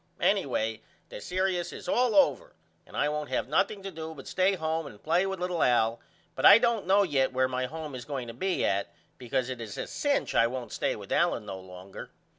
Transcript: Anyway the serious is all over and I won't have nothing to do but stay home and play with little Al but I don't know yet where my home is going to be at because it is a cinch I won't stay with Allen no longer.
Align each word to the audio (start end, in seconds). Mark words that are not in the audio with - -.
Anyway 0.19 0.81
the 1.09 1.21
serious 1.21 1.71
is 1.71 1.87
all 1.87 2.15
over 2.15 2.55
and 2.87 2.97
I 2.97 3.07
won't 3.07 3.29
have 3.29 3.47
nothing 3.47 3.83
to 3.83 3.91
do 3.91 4.15
but 4.15 4.27
stay 4.27 4.55
home 4.55 4.87
and 4.87 5.03
play 5.03 5.27
with 5.27 5.39
little 5.39 5.61
Al 5.61 5.99
but 6.33 6.43
I 6.43 6.57
don't 6.57 6.87
know 6.87 7.03
yet 7.03 7.31
where 7.33 7.47
my 7.47 7.67
home 7.67 7.93
is 7.93 8.03
going 8.03 8.27
to 8.27 8.33
be 8.33 8.65
at 8.65 8.91
because 9.19 9.47
it 9.47 9.61
is 9.61 9.77
a 9.77 9.85
cinch 9.85 10.33
I 10.33 10.47
won't 10.47 10.71
stay 10.71 10.95
with 10.95 11.11
Allen 11.11 11.45
no 11.45 11.59
longer. 11.59 12.09